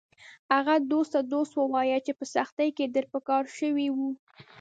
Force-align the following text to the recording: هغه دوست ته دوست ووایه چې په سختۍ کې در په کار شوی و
هغه 0.53 0.75
دوست 0.91 1.11
ته 1.15 1.21
دوست 1.31 1.53
ووایه 1.55 1.99
چې 2.05 2.11
په 2.19 2.25
سختۍ 2.33 2.69
کې 2.77 2.85
در 2.95 3.05
په 3.13 3.19
کار 3.29 3.43
شوی 3.57 3.87
و 3.91 3.97